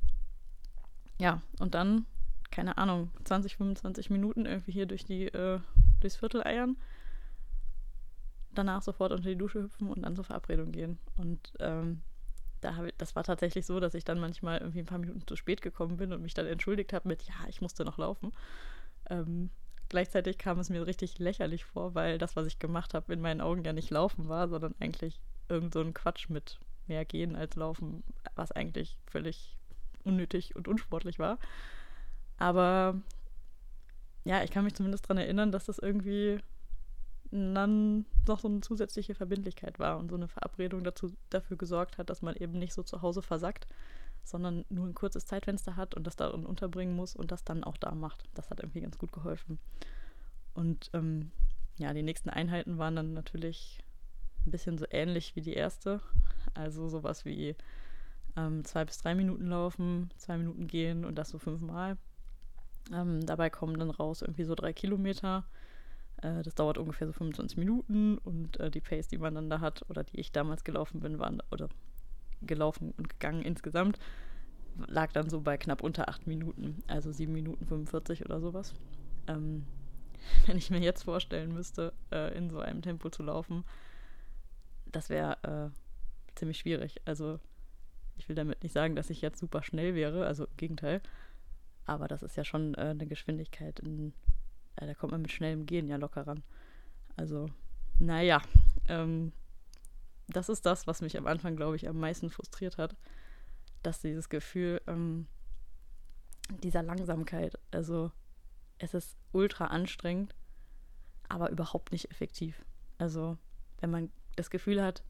ja, 1.19 1.41
und 1.59 1.75
dann 1.75 2.07
keine 2.55 2.79
Ahnung, 2.79 3.11
20, 3.25 3.57
25 3.57 4.11
Minuten 4.11 4.47
irgendwie 4.47 4.71
hier 4.71 4.87
durch 4.87 5.05
die, 5.05 5.27
äh, 5.27 5.59
durchs 6.01 6.17
Viertel 6.17 6.47
eiern. 6.47 6.77
Danach 8.53 8.83
sofort 8.83 9.11
unter 9.11 9.29
die 9.29 9.37
Dusche 9.37 9.65
hüpfen 9.65 9.89
und 9.89 10.03
dann 10.03 10.15
zur 10.15 10.25
Verabredung 10.25 10.71
gehen. 10.71 10.99
Und 11.17 11.53
ähm, 11.59 12.03
da 12.61 12.85
ich, 12.85 12.95
das 12.97 13.17
war 13.17 13.25
tatsächlich 13.25 13.67
so, 13.67 13.81
dass 13.81 13.95
ich 13.95 14.05
dann 14.05 14.21
manchmal 14.21 14.59
irgendwie 14.59 14.79
ein 14.79 14.87
paar 14.87 14.99
Minuten 14.99 15.27
zu 15.27 15.35
spät 15.35 15.63
gekommen 15.63 15.97
bin 15.97 16.13
und 16.13 16.23
mich 16.23 16.35
dann 16.35 16.47
entschuldigt 16.47 16.93
habe 16.93 17.09
mit, 17.09 17.25
ja, 17.25 17.35
ich 17.49 17.61
musste 17.61 17.85
noch 17.85 17.99
laufen. 17.99 18.33
Ähm, 19.11 19.51
gleichzeitig 19.89 20.39
kam 20.39 20.59
es 20.59 20.71
mir 20.71 20.87
richtig 20.87 21.19
lächerlich 21.19 21.65
vor, 21.65 21.95
weil 21.95 22.19
das, 22.19 22.37
was 22.37 22.47
ich 22.47 22.59
gemacht 22.59 22.95
habe, 22.95 23.13
in 23.13 23.21
meinen 23.21 23.41
Augen 23.41 23.65
ja 23.65 23.73
nicht 23.73 23.91
laufen 23.91 24.29
war, 24.29 24.49
sondern 24.49 24.75
eigentlich 24.81 25.21
irgend 25.49 25.75
so 25.75 25.81
ein 25.81 25.95
Quatsch 25.95 26.29
mit 26.31 26.59
mehr 26.87 27.05
gehen 27.05 27.37
als 27.37 27.57
laufen, 27.57 28.03
was 28.35 28.53
eigentlich 28.53 28.99
völlig 29.07 29.57
unnötig 30.05 30.55
und 30.57 30.69
unsportlich 30.69 31.19
war. 31.19 31.39
Aber 32.37 33.01
ja, 34.25 34.43
ich 34.43 34.51
kann 34.51 34.65
mich 34.65 34.75
zumindest 34.75 35.05
daran 35.05 35.19
erinnern, 35.19 35.53
dass 35.53 35.67
das 35.67 35.79
irgendwie 35.79 36.41
dann 37.31 38.07
noch 38.29 38.39
so 38.41 38.49
eine 38.49 38.61
zusätzliche 38.61 39.15
Verbindlichkeit 39.15 39.79
war 39.79 39.99
und 39.99 40.09
so 40.09 40.15
eine 40.15 40.29
Verabredung 40.29 40.85
dazu, 40.85 41.13
dafür 41.31 41.57
gesorgt 41.57 41.99
hat, 41.99 42.11
dass 42.11 42.23
man 42.23 42.37
eben 42.37 42.59
nicht 42.59 42.73
so 42.73 42.83
zu 42.83 43.03
Hause 43.03 43.23
versackt, 43.23 43.67
sondern 44.25 44.65
nur 44.69 44.87
ein 44.87 44.95
kurzes 44.95 45.27
Zeitfenster 45.27 45.77
hat 45.77 45.95
und 45.95 46.07
das 46.07 46.17
da 46.17 46.29
unterbringen 46.29 46.97
muss 46.97 47.15
und 47.15 47.31
das 47.31 47.45
dann 47.45 47.65
auch 47.65 47.77
da 47.77 47.95
macht. 47.95 48.25
Das 48.35 48.51
hat 48.51 48.61
irgendwie 48.61 48.81
ganz 48.81 48.99
gut 48.99 49.13
geholfen. 49.13 49.59
Und 50.55 50.91
ähm, 50.93 51.31
ja, 51.77 51.93
die 51.93 52.03
nächsten 52.03 52.31
Einheiten 52.31 52.79
waren 52.79 52.97
dann 52.97 53.15
natürlich 53.15 53.83
ein 54.47 54.51
bisschen 54.51 54.79
so 54.79 54.87
ähnlich 54.91 55.37
wie 55.37 55.43
die 55.43 55.55
erste. 55.55 56.01
Also 56.55 56.89
sowas 56.89 57.25
wie 57.25 57.57
ähm, 58.37 58.65
zwei 58.65 58.85
bis 58.85 58.99
drei 58.99 59.15
Minuten 59.15 59.47
laufen, 59.47 60.11
zwei 60.17 60.37
Minuten 60.37 60.67
gehen 60.67 61.05
und 61.05 61.17
das 61.17 61.31
so 61.31 61.39
fünfmal. 61.39 61.97
Ähm, 62.93 63.25
dabei 63.25 63.51
kommen 63.51 63.79
dann 63.79 63.91
raus 63.91 64.23
irgendwie 64.23 64.45
so 64.45 64.55
drei 64.55 64.73
Kilometer. 64.73 65.45
Äh, 66.23 66.43
das 66.43 66.55
dauert 66.55 66.79
ungefähr 66.79 67.07
so 67.07 67.13
25 67.13 67.59
Minuten 67.59 68.19
und 68.19 68.61
äh, 68.61 68.71
die 68.71 68.81
Pace, 68.81 69.09
die 69.09 69.19
man 69.19 69.35
dann 69.35 69.51
da 69.51 69.61
hat 69.61 69.89
oder 69.89 70.05
die 70.05 70.21
ich 70.21 70.33
damals 70.33 70.65
gelaufen 70.65 71.01
bin, 71.01 71.19
waren 71.19 71.43
oder 71.51 71.69
gelaufen 72.47 72.93
und 72.97 73.09
gegangen 73.09 73.43
insgesamt, 73.43 73.99
lag 74.87 75.13
dann 75.13 75.31
so 75.31 75.41
bei 75.41 75.57
knapp 75.57 75.83
unter 75.83 76.09
acht 76.09 76.27
Minuten, 76.27 76.83
also 76.87 77.13
sieben 77.13 77.33
Minuten 77.33 77.67
45 77.67 78.25
oder 78.25 78.41
sowas. 78.41 78.75
Ähm, 79.27 79.67
wenn 80.47 80.57
ich 80.57 80.71
mir 80.71 80.81
jetzt 80.81 81.05
vorstellen 81.05 81.53
müsste, 81.53 81.93
äh, 82.11 82.37
in 82.37 82.51
so 82.51 82.61
einem 82.61 82.83
Tempo 82.83 83.11
zu 83.11 83.23
laufen, 83.23 83.65
das 84.87 85.11
wäre 85.11 85.73
äh, 85.73 86.35
ziemlich 86.35 86.59
schwierig. 86.59 87.01
Also 87.05 87.41
ich 88.17 88.29
will 88.29 88.37
damit 88.37 88.63
nicht 88.63 88.73
sagen, 88.73 88.97
dass 88.97 89.11
ich 89.11 89.21
jetzt 89.21 89.41
super 89.41 89.63
schnell 89.63 89.95
wäre, 89.95 90.27
also 90.27 90.45
im 90.45 90.57
Gegenteil. 90.57 91.03
Aber 91.87 92.09
das 92.09 92.23
ist 92.23 92.37
ja 92.37 92.45
schon 92.45 92.75
äh, 92.75 92.81
eine 92.81 93.07
Geschwindigkeit, 93.07 93.81
in, 93.81 94.15
äh, 94.77 94.87
da 94.87 94.95
kommt 94.95 95.13
man 95.13 95.23
mit 95.23 95.33
schnellem 95.33 95.67
Gehen 95.67 95.89
ja 95.89 95.97
locker 95.97 96.27
ran. 96.27 96.43
Also, 97.17 97.47
naja, 97.99 98.41
ähm, 98.89 99.33
das 100.29 100.49
ist 100.49 100.67
das, 100.67 100.87
was 100.87 101.03
mich 101.03 101.17
am 101.19 101.27
Anfang, 101.27 101.57
glaube 101.57 101.77
ich, 101.77 101.89
am 101.89 101.99
meisten 101.99 102.31
frustriert 102.31 102.79
hat. 102.79 102.97
dass 103.83 104.01
dieses 104.01 104.31
Gefühl 104.31 104.81
ähm, 104.87 105.27
dieser 106.49 106.83
Langsamkeit, 106.83 107.59
also 107.71 108.11
es 108.79 108.95
ist 108.95 109.19
ultra 109.33 109.67
anstrengend, 109.67 110.35
aber 111.29 111.51
überhaupt 111.51 111.93
nicht 111.93 112.11
effektiv. 112.11 112.65
Also 112.99 113.37
wenn 113.81 113.91
man 113.91 114.11
das 114.37 114.51
Gefühl 114.51 114.83
hat, 114.83 115.03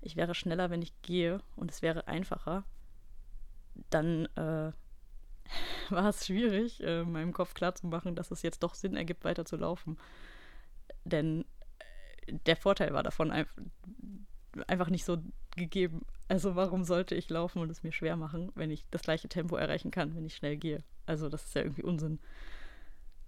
ich 0.00 0.16
wäre 0.16 0.34
schneller, 0.34 0.70
wenn 0.70 0.82
ich 0.82 1.00
gehe 1.02 1.40
und 1.56 1.70
es 1.70 1.82
wäre 1.82 2.08
einfacher, 2.08 2.64
dann 3.90 4.26
äh, 4.36 4.72
war 5.90 6.08
es 6.08 6.26
schwierig, 6.26 6.82
äh, 6.82 7.04
meinem 7.04 7.32
Kopf 7.32 7.54
klarzumachen, 7.54 8.14
dass 8.14 8.30
es 8.30 8.42
jetzt 8.42 8.62
doch 8.62 8.74
Sinn 8.74 8.96
ergibt, 8.96 9.24
weiter 9.24 9.44
zu 9.44 9.56
laufen. 9.56 9.98
Denn 11.04 11.44
äh, 12.26 12.32
der 12.46 12.56
Vorteil 12.56 12.92
war 12.92 13.02
davon 13.02 13.32
einfach 14.66 14.90
nicht 14.90 15.04
so 15.04 15.18
gegeben. 15.56 16.02
Also 16.28 16.54
warum 16.56 16.84
sollte 16.84 17.14
ich 17.14 17.28
laufen 17.30 17.60
und 17.60 17.70
es 17.70 17.82
mir 17.82 17.92
schwer 17.92 18.16
machen, 18.16 18.52
wenn 18.54 18.70
ich 18.70 18.84
das 18.90 19.02
gleiche 19.02 19.28
Tempo 19.28 19.56
erreichen 19.56 19.90
kann, 19.90 20.14
wenn 20.14 20.24
ich 20.24 20.36
schnell 20.36 20.56
gehe? 20.56 20.82
Also 21.06 21.28
das 21.28 21.44
ist 21.44 21.54
ja 21.54 21.62
irgendwie 21.62 21.82
Unsinn. 21.82 22.18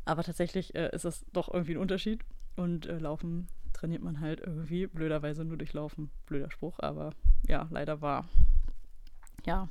Aber 0.04 0.22
tatsächlich 0.22 0.74
äh, 0.74 0.90
ist 0.92 1.04
es 1.04 1.24
doch 1.32 1.52
irgendwie 1.52 1.74
ein 1.74 1.80
Unterschied. 1.80 2.24
Und 2.56 2.86
äh, 2.86 2.98
Laufen 2.98 3.48
trainiert 3.72 4.02
man 4.02 4.20
halt 4.20 4.40
irgendwie 4.40 4.86
blöderweise 4.86 5.44
nur 5.44 5.56
durch 5.56 5.72
Laufen. 5.72 6.10
Blöder 6.26 6.50
Spruch, 6.50 6.78
aber 6.80 7.12
ja, 7.46 7.68
leider 7.70 8.00
wahr. 8.00 8.28
Ja, 9.46 9.68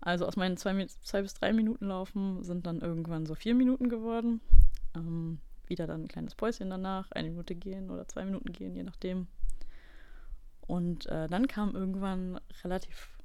also 0.00 0.26
aus 0.26 0.36
meinen 0.36 0.56
zwei, 0.56 0.86
zwei 1.02 1.22
bis 1.22 1.34
drei 1.34 1.52
Minuten 1.52 1.86
Laufen 1.86 2.42
sind 2.44 2.66
dann 2.66 2.80
irgendwann 2.80 3.26
so 3.26 3.34
vier 3.34 3.54
Minuten 3.54 3.88
geworden. 3.88 4.40
Ähm, 4.94 5.40
wieder 5.66 5.86
dann 5.86 6.02
ein 6.02 6.08
kleines 6.08 6.34
Päuschen 6.34 6.70
danach, 6.70 7.10
eine 7.12 7.30
Minute 7.30 7.54
gehen 7.54 7.90
oder 7.90 8.06
zwei 8.06 8.24
Minuten 8.24 8.52
gehen, 8.52 8.76
je 8.76 8.82
nachdem. 8.82 9.26
Und 10.66 11.06
äh, 11.06 11.26
dann 11.28 11.46
kam 11.46 11.74
irgendwann 11.74 12.40
relativ 12.62 13.18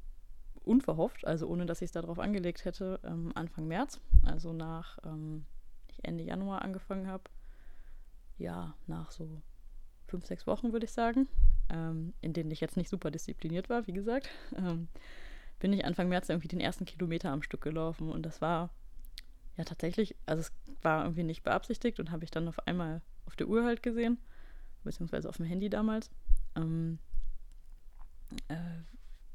unverhofft, 0.63 1.25
also 1.25 1.48
ohne 1.48 1.65
dass 1.65 1.81
ich 1.81 1.88
es 1.88 1.91
darauf 1.93 2.19
angelegt 2.19 2.65
hätte, 2.65 3.00
ähm, 3.03 3.31
Anfang 3.36 3.67
März, 3.67 4.01
also 4.24 4.53
nach 4.53 4.98
ähm, 5.05 5.46
ich 5.88 6.03
Ende 6.03 6.24
Januar 6.24 6.62
angefangen 6.62 7.08
habe, 7.08 7.24
ja, 8.38 8.75
nach 8.88 9.12
so 9.12 9.41
fünf, 10.08 10.25
sechs 10.25 10.48
Wochen 10.48 10.72
würde 10.74 10.86
ich 10.86 10.91
sagen, 10.91 11.27
ähm, 11.69 12.13
in 12.22 12.34
denen 12.34 12.51
ich 12.51 12.62
jetzt 12.62 12.77
nicht 12.77 12.89
super 12.89 13.12
diszipliniert 13.12 13.69
war, 13.69 13.88
wie 13.88 13.93
gesagt, 13.93 14.29
ähm, 14.55 14.88
bin 15.60 15.74
ich 15.74 15.86
Anfang 15.86 16.10
März 16.10 16.29
irgendwie 16.29 16.48
den 16.48 16.62
ersten 16.62 16.86
Kilometer 16.86 17.31
am 17.31 17.43
Stück 17.43 17.62
gelaufen. 17.62 18.10
Und 18.10 18.25
das 18.25 18.41
war 18.41 18.69
ja 19.58 19.65
tatsächlich, 19.65 20.15
also 20.25 20.41
es 20.41 20.53
war 20.81 21.03
irgendwie 21.03 21.24
nicht 21.24 21.43
beabsichtigt 21.43 22.00
und 22.00 22.12
habe 22.12 22.24
ich 22.24 22.31
dann 22.31 22.48
auf 22.48 22.65
einmal 22.67 23.01
auf 23.25 23.36
der 23.36 23.48
Uhr 23.48 23.65
halt 23.65 23.84
gesehen, 23.84 24.17
beziehungsweise 24.84 25.27
auf 25.27 25.38
dem 25.38 25.46
Handy 25.46 25.69
damals. 25.69 26.10
Ähm, 26.55 27.00
äh, 28.48 28.55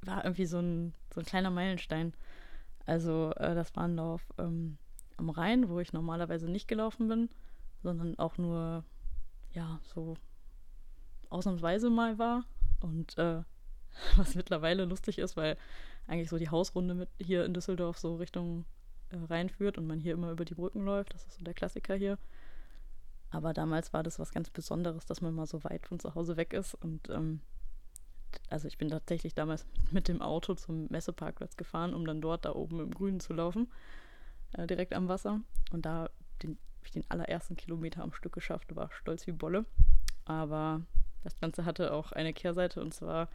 war 0.03 0.25
irgendwie 0.25 0.47
so 0.47 0.59
ein, 0.59 0.95
so 1.13 1.21
ein 1.21 1.27
kleiner 1.27 1.51
Meilenstein. 1.51 2.15
Also 2.87 3.33
äh, 3.37 3.55
das 3.55 3.75
war 3.77 3.85
ein 3.85 3.97
Lauf 3.97 4.23
ähm, 4.39 4.79
am 5.17 5.31
Rhein, 5.31 5.69
wo 5.69 5.81
ich 5.81 5.93
normalerweise 5.93 6.51
nicht 6.51 6.69
gelaufen 6.69 7.09
bin, 7.09 7.31
sondern 7.83 8.19
auch 8.19 8.37
nur, 8.39 8.85
ja, 9.53 9.81
so 9.83 10.17
ausnahmsweise 11.31 11.91
mal 11.91 12.19
war. 12.19 12.45
Und 12.81 13.17
äh, 13.19 13.43
was 14.17 14.35
mittlerweile 14.35 14.85
lustig 14.85 15.19
ist, 15.19 15.37
weil 15.37 15.57
eigentlich 16.07 16.29
so 16.29 16.39
die 16.39 16.51
Hausrunde 16.51 16.95
mit 16.95 17.09
hier 17.19 17.45
in 17.45 17.55
Düsseldorf 17.55 17.99
so 17.99 18.17
Richtung 18.17 18.65
äh, 19.11 19.17
Rhein 19.17 19.49
führt 19.49 19.79
und 19.79 19.87
man 19.87 19.99
hier 19.99 20.13
immer 20.13 20.31
über 20.31 20.45
die 20.45 20.55
Brücken 20.55 20.85
läuft. 20.85 21.15
Das 21.15 21.25
ist 21.27 21.39
so 21.39 21.45
der 21.45 21.55
Klassiker 21.55 21.95
hier. 21.95 22.19
Aber 23.31 23.53
damals 23.53 23.93
war 23.93 24.03
das 24.03 24.19
was 24.19 24.33
ganz 24.33 24.51
Besonderes, 24.51 25.07
dass 25.07 25.21
man 25.21 25.35
mal 25.35 25.47
so 25.47 25.65
weit 25.65 25.87
von 25.87 25.99
zu 25.99 26.15
Hause 26.15 26.37
weg 26.37 26.53
ist. 26.53 26.75
Und 26.75 27.09
ähm, 27.11 27.41
also 28.55 28.69
ich 28.69 28.79
bin 28.79 28.89
tatsächlich 28.89 29.35
damals 29.35 29.67
mit 29.91 30.07
dem 30.07 30.23
Auto 30.23 30.55
zum 30.55 30.87
Messeparkplatz 30.89 31.57
gefahren, 31.57 31.93
um 31.93 32.07
dann 32.07 32.21
dort 32.21 32.45
da 32.45 32.55
oben 32.55 32.79
im 32.79 32.95
Grünen 32.95 33.19
zu 33.19 33.33
laufen 33.33 33.69
äh, 34.53 34.69
direkt 34.69 34.95
am 34.95 35.09
Wasser. 35.09 35.41
Und 35.73 35.87
da 35.87 36.09
habe 36.45 36.57
ich 36.85 36.93
den 36.93 37.05
allerersten 37.09 37.57
Kilometer 37.57 38.05
am 38.05 38.13
Stück 38.13 38.33
geschafft, 38.33 38.77
war 38.77 38.93
stolz 38.93 39.27
wie 39.27 39.33
Bolle. 39.33 39.65
Aber 40.25 40.83
das 41.25 41.37
Ganze 41.41 41.65
hatte 41.65 41.93
auch 41.93 42.13
eine 42.13 42.33
Kehrseite 42.33 42.81
und 42.81 42.95
zwar 42.95 43.29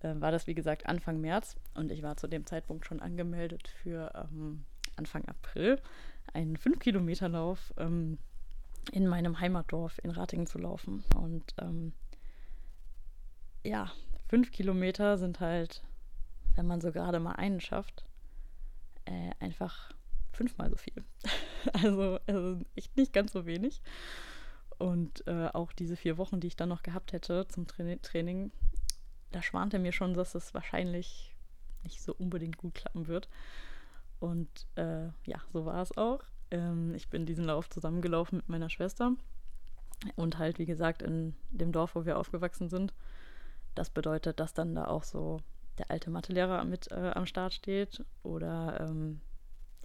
äh, 0.00 0.14
war 0.16 0.32
das, 0.32 0.48
wie 0.48 0.54
gesagt, 0.54 0.86
Anfang 0.86 1.20
März 1.20 1.54
und 1.74 1.92
ich 1.92 2.02
war 2.02 2.16
zu 2.16 2.26
dem 2.26 2.44
Zeitpunkt 2.44 2.86
schon 2.86 2.98
angemeldet 2.98 3.68
für 3.68 4.10
ähm, 4.16 4.64
Anfang 4.96 5.24
April 5.26 5.80
einen 6.32 6.56
5-Kilometer-Lauf 6.56 7.72
ähm, 7.76 8.18
in 8.90 9.06
meinem 9.06 9.38
Heimatdorf 9.38 10.00
in 10.02 10.10
Ratingen 10.10 10.48
zu 10.48 10.58
laufen. 10.58 11.04
Und 11.14 11.54
ähm, 11.60 11.92
ja, 13.62 13.92
5 14.28 14.50
Kilometer 14.52 15.18
sind 15.18 15.40
halt, 15.40 15.82
wenn 16.56 16.66
man 16.66 16.80
so 16.80 16.92
gerade 16.92 17.20
mal 17.20 17.32
einen 17.32 17.60
schafft, 17.60 18.04
äh, 19.04 19.30
einfach 19.40 19.92
fünfmal 20.32 20.70
so 20.70 20.76
viel. 20.76 21.04
also, 21.72 22.18
also 22.26 22.60
echt 22.74 22.96
nicht 22.96 23.12
ganz 23.12 23.32
so 23.32 23.46
wenig. 23.46 23.80
Und 24.78 25.26
äh, 25.26 25.48
auch 25.52 25.72
diese 25.72 25.96
vier 25.96 26.18
Wochen, 26.18 26.40
die 26.40 26.48
ich 26.48 26.56
dann 26.56 26.68
noch 26.68 26.82
gehabt 26.82 27.12
hätte 27.12 27.46
zum 27.48 27.66
Tra 27.66 27.84
Training, 28.02 28.50
da 29.30 29.42
schwante 29.42 29.78
mir 29.78 29.92
schon, 29.92 30.14
dass 30.14 30.34
es 30.34 30.54
wahrscheinlich 30.54 31.34
nicht 31.84 32.02
so 32.02 32.14
unbedingt 32.14 32.56
gut 32.56 32.74
klappen 32.74 33.06
wird. 33.06 33.28
Und 34.20 34.48
äh, 34.76 35.06
ja, 35.26 35.40
so 35.52 35.64
war 35.66 35.82
es 35.82 35.96
auch. 35.96 36.24
Ähm, 36.50 36.94
ich 36.94 37.08
bin 37.08 37.26
diesen 37.26 37.44
Lauf 37.44 37.68
zusammengelaufen 37.68 38.38
mit 38.38 38.48
meiner 38.48 38.70
Schwester 38.70 39.12
und 40.16 40.38
halt, 40.38 40.58
wie 40.58 40.66
gesagt, 40.66 41.02
in 41.02 41.34
dem 41.50 41.72
Dorf, 41.72 41.94
wo 41.94 42.04
wir 42.04 42.18
aufgewachsen 42.18 42.68
sind. 42.68 42.94
Das 43.74 43.90
bedeutet, 43.90 44.40
dass 44.40 44.54
dann 44.54 44.74
da 44.74 44.86
auch 44.86 45.04
so 45.04 45.40
der 45.78 45.90
alte 45.90 46.10
Mathelehrer 46.10 46.64
mit 46.64 46.90
äh, 46.92 47.12
am 47.14 47.26
Start 47.26 47.54
steht 47.54 48.04
oder 48.22 48.80
ähm, 48.80 49.20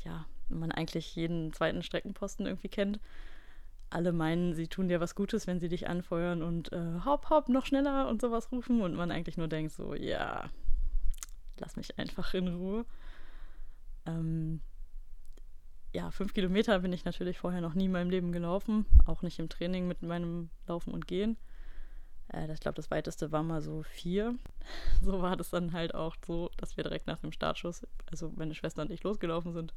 ja, 0.04 0.26
man 0.50 0.72
eigentlich 0.72 1.16
jeden 1.16 1.54
zweiten 1.54 1.84
Streckenposten 1.84 2.46
irgendwie 2.46 2.70
kennt. 2.70 3.00
Alle 3.90 4.12
meinen, 4.12 4.54
sie 4.54 4.68
tun 4.68 4.88
dir 4.88 5.00
was 5.00 5.16
Gutes, 5.16 5.48
wenn 5.48 5.60
sie 5.60 5.70
dich 5.70 5.88
anfeuern 5.88 6.44
und 6.44 6.72
äh, 6.72 7.00
hopp, 7.06 7.30
hopp, 7.30 7.50
noch 7.50 7.66
schneller 7.66 8.08
und 8.08 8.22
sowas 8.22 8.52
rufen 8.52 8.82
und 8.82 8.96
man 8.96 9.12
eigentlich 9.12 9.38
nur 9.38 9.48
denkt 9.48 9.74
so, 9.74 9.96
ja, 9.96 10.50
lass 11.58 11.76
mich 11.76 11.98
einfach 11.98 12.34
in 12.36 12.48
Ruhe. 12.50 12.86
Ähm, 14.06 14.62
ja, 15.92 16.12
fünf 16.12 16.34
Kilometer 16.34 16.80
bin 16.80 16.94
ich 16.94 17.06
natürlich 17.06 17.40
vorher 17.40 17.62
noch 17.62 17.74
nie 17.74 17.86
in 17.86 17.92
meinem 17.92 18.12
Leben 18.12 18.32
gelaufen, 18.32 18.86
auch 19.06 19.24
nicht 19.24 19.40
im 19.40 19.50
Training 19.50 19.88
mit 19.88 20.04
meinem 20.04 20.50
Laufen 20.68 20.94
und 20.94 21.08
Gehen. 21.08 21.36
Äh, 22.34 22.52
ich 22.52 22.60
glaube, 22.60 22.76
das 22.76 22.92
weiteste 22.92 23.32
war 23.32 23.44
mal 23.44 23.62
so 23.62 23.84
vier. 23.84 24.36
So 25.02 25.22
war 25.22 25.36
das 25.38 25.50
dann 25.50 25.74
halt 25.74 25.96
auch 25.96 26.16
so, 26.28 26.52
dass 26.58 26.78
wir 26.78 26.84
direkt 26.84 27.08
nach 27.08 27.20
dem 27.20 27.32
Startschuss, 27.32 27.88
also 28.12 28.32
meine 28.36 28.54
Schwester 28.54 28.82
und 28.84 28.92
ich 28.92 29.02
losgelaufen 29.02 29.54
sind 29.54 29.74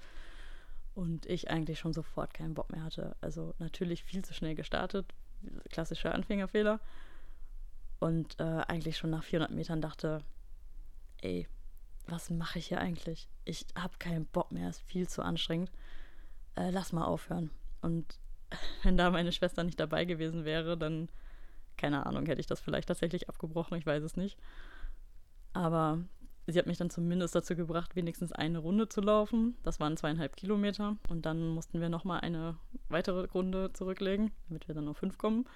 und 0.95 1.27
ich 1.27 1.51
eigentlich 1.51 1.79
schon 1.79 1.93
sofort 1.93 2.35
keinen 2.35 2.55
Bock 2.55 2.71
mehr 2.71 2.83
hatte. 2.83 3.17
Also 3.21 3.55
natürlich 3.59 4.05
viel 4.05 4.25
zu 4.25 4.35
schnell 4.35 4.55
gestartet, 4.55 5.07
klassischer 5.71 6.15
Anfängerfehler. 6.15 6.81
Und 8.01 8.39
äh, 8.41 8.63
eigentlich 8.67 8.99
schon 8.99 9.11
nach 9.11 9.23
400 9.23 9.53
Metern 9.53 9.81
dachte, 9.81 10.23
ey, 11.23 11.47
was 12.07 12.31
mache 12.31 12.59
ich 12.59 12.67
hier 12.67 12.81
eigentlich? 12.81 13.29
Ich 13.45 13.65
habe 13.77 13.97
keinen 13.99 14.27
Bock 14.27 14.51
mehr, 14.51 14.69
ist 14.69 14.83
viel 14.83 15.09
zu 15.09 15.23
anstrengend. 15.23 15.71
Äh, 16.57 16.71
lass 16.71 16.93
mal 16.93 17.05
aufhören. 17.05 17.51
Und 17.81 18.19
wenn 18.83 18.97
da 18.97 19.11
meine 19.11 19.33
Schwester 19.33 19.65
nicht 19.65 19.81
dabei 19.81 20.05
gewesen 20.05 20.45
wäre, 20.45 20.77
dann, 20.77 21.09
keine 21.77 22.07
Ahnung, 22.07 22.27
hätte 22.27 22.41
ich 22.41 22.47
das 22.47 22.61
vielleicht 22.61 22.89
tatsächlich 22.89 23.29
abgebrochen, 23.29 23.77
ich 23.79 23.87
weiß 23.87 24.03
es 24.03 24.17
nicht. 24.17 24.39
Aber 25.53 25.99
sie 26.47 26.59
hat 26.59 26.67
mich 26.67 26.79
dann 26.79 26.91
zumindest 26.91 27.35
dazu 27.35 27.55
gebracht, 27.55 27.95
wenigstens 27.97 28.33
eine 28.33 28.59
Runde 28.59 28.89
zu 28.89 29.01
laufen. 29.01 29.57
Das 29.63 29.81
waren 29.81 29.97
zweieinhalb 29.97 30.37
Kilometer. 30.37 30.97
Und 31.09 31.27
dann 31.27 31.49
mussten 31.49 31.81
wir 31.81 31.89
nochmal 31.89 32.21
eine 32.21 32.57
weitere 32.89 33.27
Runde 33.27 33.73
zurücklegen, 33.73 34.31
damit 34.49 34.69
wir 34.69 34.75
dann 34.75 34.89
auf 34.89 34.97
fünf 34.97 35.19
kommen. 35.19 35.47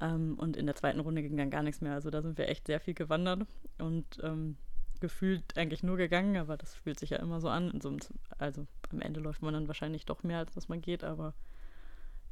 Ähm, 0.00 0.38
und 0.38 0.56
in 0.56 0.66
der 0.66 0.74
zweiten 0.74 1.00
Runde 1.00 1.22
ging 1.22 1.36
dann 1.36 1.50
gar 1.50 1.62
nichts 1.62 1.80
mehr. 1.80 1.94
Also 1.94 2.10
da 2.10 2.22
sind 2.22 2.38
wir 2.38 2.48
echt 2.48 2.66
sehr 2.66 2.80
viel 2.80 2.94
gewandert 2.94 3.46
und 3.78 4.18
ähm, 4.22 4.56
gefühlt 5.00 5.56
eigentlich 5.56 5.82
nur 5.82 5.96
gegangen, 5.96 6.36
aber 6.36 6.56
das 6.56 6.74
fühlt 6.74 6.98
sich 6.98 7.10
ja 7.10 7.18
immer 7.18 7.40
so 7.40 7.48
an. 7.48 7.80
So, 7.80 7.96
also 8.38 8.66
am 8.90 9.00
Ende 9.00 9.20
läuft 9.20 9.42
man 9.42 9.54
dann 9.54 9.68
wahrscheinlich 9.68 10.04
doch 10.06 10.22
mehr, 10.22 10.38
als 10.38 10.54
dass 10.54 10.68
man 10.68 10.80
geht, 10.80 11.04
aber 11.04 11.34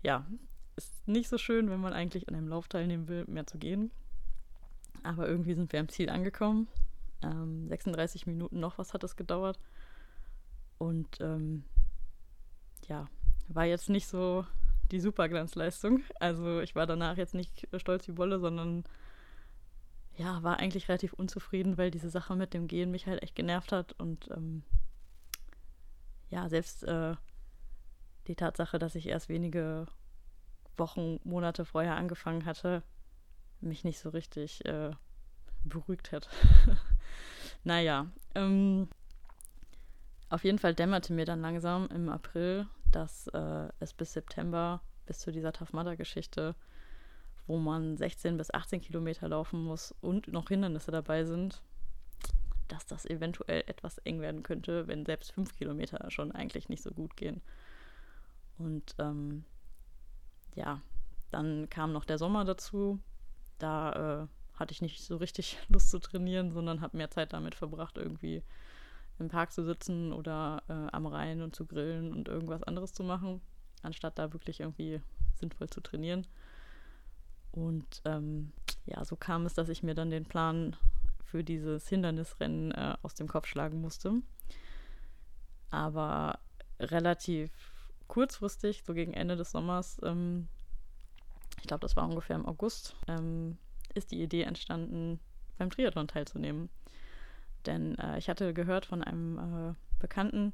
ja, 0.03 0.27
ist 0.79 1.09
nicht 1.09 1.29
so 1.29 1.39
schön, 1.39 1.71
wenn 1.71 1.81
man 1.81 1.93
eigentlich 1.93 2.29
an 2.29 2.35
einem 2.35 2.49
Lauf 2.49 2.69
teilnehmen 2.69 3.09
will, 3.09 3.25
mehr 3.27 3.47
zu 3.47 3.59
gehen. 3.59 3.91
Aber 5.03 5.29
irgendwie 5.29 5.55
sind 5.55 5.73
wir 5.73 5.81
am 5.81 5.89
Ziel 5.89 6.09
angekommen 6.09 6.69
ähm, 7.23 7.69
36 7.69 8.27
Minuten 8.27 8.61
noch 8.61 8.79
was 8.79 8.95
hat 8.95 9.05
es 9.05 9.17
gedauert. 9.17 9.59
Und 10.79 11.21
ähm, 11.21 11.65
ja, 12.87 13.09
war 13.49 13.65
jetzt 13.65 13.89
nicht 13.89 14.07
so 14.07 14.47
die 14.91 15.01
Superglanzleistung. 15.01 16.03
Also 16.21 16.61
ich 16.61 16.75
war 16.75 16.87
danach 16.87 17.17
jetzt 17.17 17.35
nicht 17.35 17.69
stolz 17.77 18.07
wie 18.09 18.17
Wolle, 18.17 18.39
sondern 18.39 18.85
ja, 20.17 20.43
war 20.43 20.59
eigentlich 20.59 20.89
relativ 20.89 21.13
unzufrieden, 21.13 21.79
weil 21.79 21.91
diese 21.91 22.11
Sache 22.11 22.35
mit 22.37 22.55
dem 22.55 22.67
Gehen 22.67 22.91
mich 22.91 23.07
halt 23.07 23.23
echt 23.23 23.35
genervt 23.35 23.73
hat. 23.73 23.93
Und 23.99 24.29
ähm, 24.31 24.63
ja, 26.31 26.49
selbst 26.49 26.85
äh, 26.85 27.15
die 28.27 28.37
Tatsache, 28.37 28.79
dass 28.79 28.95
ich 28.95 29.07
erst 29.09 29.29
wenige 29.29 29.87
Wochen, 30.79 31.21
Monate 31.25 31.65
vorher 31.65 31.97
angefangen 31.97 32.45
hatte, 32.45 32.83
mich 33.61 33.85
nicht 33.85 33.99
so 33.99 34.11
richtig 34.11 34.65
äh, 34.65 34.91
beruhigt 35.65 36.13
hat. 36.13 36.29
naja, 37.65 38.07
ähm, 38.35 38.89
Auf 40.31 40.45
jeden 40.45 40.59
Fall 40.59 40.75
dämmerte 40.75 41.13
mir 41.13 41.25
dann 41.25 41.41
langsam 41.41 41.89
im 41.89 42.09
April, 42.09 42.67
dass 42.93 43.29
äh, 43.29 43.69
es 43.81 43.95
bis 43.95 44.13
September, 44.13 44.83
bis 45.07 45.19
zu 45.21 45.33
dieser 45.33 45.53
Tough 45.53 45.73
Mudder-Geschichte, 45.73 46.55
wo 47.47 47.59
man 47.59 47.97
16 47.97 48.37
bis 48.37 48.53
18 48.53 48.81
Kilometer 48.83 49.29
laufen 49.29 49.65
muss 49.65 49.95
und 50.03 50.29
noch 50.29 50.49
Hindernisse 50.49 50.91
dabei 50.91 51.25
sind, 51.25 51.63
dass 52.69 52.87
das 52.87 53.07
eventuell 53.07 53.65
etwas 53.67 53.97
eng 53.99 54.21
werden 54.21 54.43
könnte, 54.43 54.87
wenn 54.87 55.07
selbst 55.07 55.33
5 55.33 55.57
Kilometer 55.57 56.11
schon 56.11 56.33
eigentlich 56.33 56.69
nicht 56.69 56.83
so 56.83 56.91
gut 56.91 57.17
gehen. 57.17 57.41
Und 58.59 58.95
ähm, 58.99 59.45
ja, 60.59 60.83
dann 61.31 61.71
kam 61.71 61.93
noch 61.93 62.05
der 62.05 62.19
Sommer 62.19 62.45
dazu. 62.45 62.99
Da 63.59 64.25
äh, 64.25 64.59
hatte 64.59 64.73
ich 64.73 64.83
nicht 64.83 65.03
so 65.03 65.17
richtig 65.17 65.59
Lust 65.69 65.91
zu 65.91 66.01
trainieren, 66.01 66.51
sondern 66.51 66.81
habe 66.81 66.97
mehr 66.97 67.11
Zeit 67.11 67.33
damit 67.33 67.55
verbracht, 67.55 67.97
irgendwie 67.97 68.43
im 69.19 69.29
Park 69.29 69.53
zu 69.53 69.65
sitzen 69.65 70.13
oder 70.13 70.63
äh, 70.69 70.95
am 70.95 71.07
Rhein 71.07 71.43
und 71.43 71.55
zu 71.55 71.65
grillen 71.65 72.13
und 72.13 72.29
irgendwas 72.29 72.63
anderes 72.63 72.93
zu 72.93 73.03
machen, 73.03 73.41
anstatt 73.83 74.19
da 74.19 74.33
wirklich 74.33 74.61
irgendwie 74.61 75.01
sinnvoll 75.35 75.69
zu 75.71 75.81
trainieren. 75.81 76.27
Und 77.53 78.03
ähm, 78.05 78.53
ja, 78.87 79.05
so 79.05 79.17
kam 79.17 79.47
es, 79.47 79.55
dass 79.55 79.69
ich 79.69 79.83
mir 79.83 79.95
dann 79.95 80.11
den 80.11 80.25
Plan 80.25 80.77
für 81.25 81.43
dieses 81.43 81.89
Hindernisrennen 81.89 82.73
äh, 82.73 82.97
aus 83.03 83.15
dem 83.15 83.29
Kopf 83.29 83.47
schlagen 83.47 83.81
musste. 83.81 84.23
Aber 85.71 86.39
relativ 86.79 87.51
kurzfristig, 88.09 88.83
so 88.85 88.95
gegen 88.95 89.15
Ende 89.15 89.37
des 89.37 89.51
Sommers, 89.53 90.01
ähm, 90.03 90.49
ich 91.61 91.67
glaube, 91.67 91.81
das 91.81 91.97
war 91.97 92.09
ungefähr 92.09 92.37
im 92.37 92.47
August, 92.47 92.97
ähm, 93.07 93.59
ist 93.95 94.11
die 94.11 94.23
Idee 94.23 94.43
entstanden, 94.43 95.21
beim 95.59 95.71
Triathlon 95.71 96.09
teilzunehmen. 96.09 96.71
Denn 97.67 97.97
äh, 97.99 98.19
ich 98.19 98.29
hatte 98.29 98.55
gehört 98.55 98.87
von 98.87 99.03
einem 99.03 99.39
äh, 99.39 99.75
Bekannten, 99.99 100.53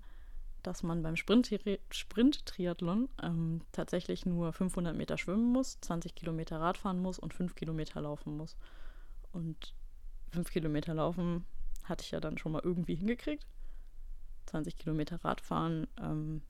dass 0.62 0.82
man 0.82 1.02
beim 1.02 1.16
Sprint-Triathlon 1.16 3.08
ähm, 3.23 3.61
tatsächlich 3.73 4.25
nur 4.25 4.52
500 4.52 4.96
Meter 4.96 5.18
schwimmen 5.18 5.52
muss, 5.52 5.78
20 5.82 6.14
Kilometer 6.14 6.58
Radfahren 6.58 7.00
muss 7.00 7.18
und 7.18 7.34
5 7.34 7.54
Kilometer 7.54 8.00
laufen 8.00 8.37
muss. 8.37 8.56
Und 9.32 9.75
5 10.32 10.50
Kilometer 10.50 10.94
laufen 10.94 11.44
hatte 11.84 12.02
ich 12.02 12.12
ja 12.12 12.20
dann 12.20 12.38
schon 12.38 12.52
mal 12.52 12.62
irgendwie 12.64 12.94
hingekriegt. 12.94 13.46
20 14.46 14.76
Kilometer 14.76 15.23
Radfahren 15.23 15.87
ähm, 16.00 16.40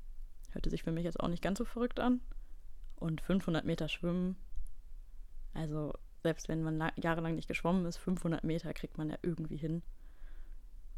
hörte 0.55 0.71
sich 0.71 0.83
für 0.83 0.93
mich 0.93 1.05
jetzt 1.05 1.21
auch 1.21 1.29
nicht 1.29 1.43
ganz 1.43 1.59
so 1.59 1.65
verrückt 1.65 2.01
an. 2.01 2.21
Und 2.97 3.21
500 3.21 3.65
Meter 3.65 3.89
schwimmen, 3.89 4.37
also 5.53 5.93
selbst 6.23 6.49
wenn 6.49 6.63
man 6.63 6.91
jahrelang 6.97 7.35
nicht 7.35 7.49
geschwommen 7.49 7.85
ist, 7.87 7.99
500 7.99 8.45
Meter 8.45 8.73
kriegt 8.73 8.97
man 8.97 9.11
ja 9.11 9.17
irgendwie 9.23 9.57
hin. 9.57 9.83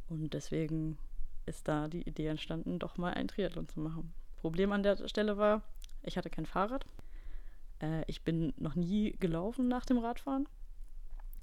Und 0.08 0.34
deswegen 0.34 0.98
ist 1.46 1.66
da 1.66 1.88
die 1.88 2.02
Idee 2.02 2.28
entstanden, 2.28 2.78
doch 2.78 2.96
mal 2.96 3.14
einen 3.14 3.28
Triathlon 3.28 3.68
zu 3.68 3.80
machen. 3.80 4.12
Problem 4.36 4.72
an 4.72 4.82
der 4.82 5.08
Stelle 5.08 5.36
war, 5.36 5.62
ich 6.02 6.16
hatte 6.16 6.30
kein 6.30 6.46
Fahrrad. 6.46 6.86
Äh, 7.80 8.04
ich 8.06 8.22
bin 8.22 8.52
noch 8.56 8.74
nie 8.74 9.12
gelaufen 9.18 9.68
nach 9.68 9.84
dem 9.84 9.98
Radfahren. 9.98 10.48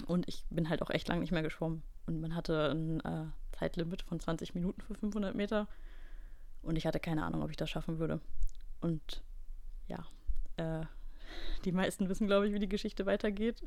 Und 0.08 0.28
ich 0.28 0.46
bin 0.50 0.70
halt 0.70 0.82
auch 0.82 0.90
echt 0.90 1.08
lang 1.08 1.20
nicht 1.20 1.32
mehr 1.32 1.44
geschwommen. 1.44 1.84
Und 2.06 2.22
man 2.22 2.36
hatte 2.36 2.72
ein 2.72 3.00
äh, 3.02 3.26
Zeitlimit 3.58 4.02
von 4.02 4.20
20 4.20 4.56
Minuten 4.56 4.82
für 4.82 4.96
500 4.96 5.36
Meter. 5.36 5.68
Und 6.64 6.78
ich 6.78 6.86
hatte 6.86 7.00
keine 7.00 7.24
Ahnung, 7.24 7.44
ob 7.44 7.52
ich 7.52 7.58
das 7.58 7.70
schaffen 7.70 8.00
würde. 8.00 8.20
Und 8.82 9.24
ja, 9.88 10.06
äh, 10.58 10.86
die 11.66 11.72
meisten 11.72 12.10
wissen, 12.10 12.28
glaube 12.28 12.48
ich, 12.48 12.54
wie 12.54 12.60
die 12.60 12.70
Geschichte 12.70 13.06
weitergeht. 13.06 13.64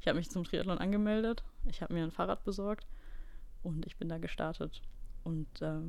Ich 0.00 0.08
habe 0.08 0.18
mich 0.18 0.30
zum 0.30 0.44
Triathlon 0.44 0.78
angemeldet. 0.78 1.44
Ich 1.68 1.82
habe 1.82 1.94
mir 1.94 2.02
ein 2.02 2.10
Fahrrad 2.10 2.44
besorgt 2.44 2.86
und 3.62 3.86
ich 3.86 3.96
bin 3.96 4.08
da 4.08 4.18
gestartet. 4.18 4.82
Und 5.24 5.62
äh, 5.62 5.80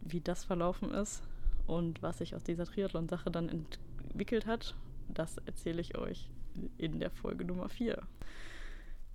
wie 0.00 0.20
das 0.20 0.44
verlaufen 0.44 0.92
ist 0.92 1.22
und 1.66 2.02
was 2.02 2.18
sich 2.18 2.34
aus 2.34 2.42
dieser 2.42 2.66
Triathlon-Sache 2.66 3.30
dann 3.30 3.48
entwickelt 3.48 4.46
hat, 4.46 4.74
das 5.08 5.38
erzähle 5.38 5.80
ich 5.80 5.96
euch 5.96 6.28
in 6.78 7.00
der 7.00 7.10
Folge 7.10 7.44
Nummer 7.44 7.68
4. 7.68 8.02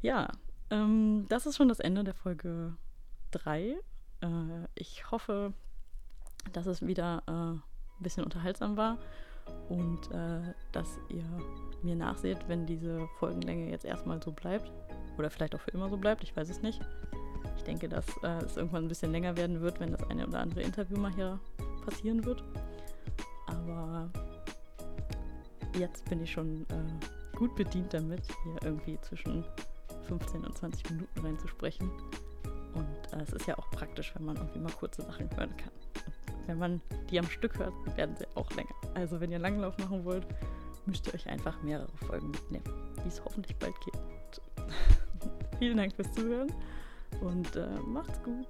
Ja, 0.01 0.31
ähm, 0.69 1.25
das 1.29 1.45
ist 1.45 1.57
schon 1.57 1.67
das 1.67 1.79
Ende 1.79 2.03
der 2.03 2.13
Folge 2.13 2.75
3. 3.31 3.75
Äh, 4.21 4.27
ich 4.75 5.11
hoffe, 5.11 5.53
dass 6.53 6.65
es 6.65 6.85
wieder 6.85 7.23
äh, 7.27 7.31
ein 7.31 7.61
bisschen 7.99 8.23
unterhaltsam 8.23 8.77
war 8.77 8.97
und 9.69 10.11
äh, 10.11 10.53
dass 10.71 10.99
ihr 11.09 11.25
mir 11.83 11.95
nachseht, 11.95 12.37
wenn 12.47 12.65
diese 12.65 13.07
Folgenlänge 13.19 13.69
jetzt 13.69 13.85
erstmal 13.85 14.21
so 14.21 14.31
bleibt. 14.31 14.71
Oder 15.17 15.29
vielleicht 15.29 15.55
auch 15.55 15.59
für 15.59 15.71
immer 15.71 15.89
so 15.89 15.97
bleibt, 15.97 16.23
ich 16.23 16.35
weiß 16.35 16.49
es 16.49 16.61
nicht. 16.61 16.79
Ich 17.57 17.63
denke, 17.63 17.89
dass 17.89 18.05
äh, 18.23 18.43
es 18.45 18.57
irgendwann 18.57 18.85
ein 18.85 18.87
bisschen 18.87 19.11
länger 19.11 19.35
werden 19.37 19.59
wird, 19.61 19.79
wenn 19.79 19.91
das 19.91 20.03
eine 20.09 20.27
oder 20.27 20.39
andere 20.39 20.61
Interview 20.61 20.97
mal 20.97 21.13
hier 21.13 21.39
passieren 21.85 22.23
wird. 22.25 22.43
Aber 23.47 24.09
jetzt 25.77 26.09
bin 26.09 26.21
ich 26.21 26.31
schon 26.31 26.65
äh, 26.69 27.37
gut 27.37 27.55
bedient 27.55 27.93
damit, 27.93 28.21
hier 28.43 28.55
irgendwie 28.63 28.99
zwischen 29.01 29.43
15 30.07 30.45
und 30.45 30.57
20 30.57 30.89
Minuten 30.91 31.19
reinzusprechen. 31.19 31.89
Und 32.73 33.13
äh, 33.13 33.23
es 33.23 33.33
ist 33.33 33.47
ja 33.47 33.57
auch 33.57 33.69
praktisch, 33.71 34.13
wenn 34.15 34.25
man 34.25 34.37
irgendwie 34.37 34.59
mal 34.59 34.71
kurze 34.73 35.01
Sachen 35.01 35.29
hören 35.35 35.55
kann. 35.57 35.71
Und 36.05 36.18
wenn 36.49 36.57
man 36.57 36.81
die 37.11 37.19
am 37.19 37.29
Stück 37.29 37.57
hört, 37.59 37.73
werden 37.95 38.15
sie 38.17 38.25
auch 38.35 38.49
länger. 38.55 38.73
Also 38.95 39.21
wenn 39.21 39.31
ihr 39.31 39.39
Langlauf 39.39 39.77
machen 39.77 40.03
wollt, 40.03 40.25
müsst 40.87 41.05
ihr 41.07 41.13
euch 41.13 41.27
einfach 41.29 41.61
mehrere 41.61 41.91
Folgen 42.07 42.31
mitnehmen, 42.31 42.63
wie 43.03 43.07
es 43.07 43.23
hoffentlich 43.23 43.55
bald 43.57 43.75
geht. 43.81 44.41
Vielen 45.59 45.77
Dank 45.77 45.93
fürs 45.93 46.11
Zuhören 46.13 46.51
und 47.21 47.55
äh, 47.55 47.67
macht's 47.85 48.21
gut. 48.23 48.47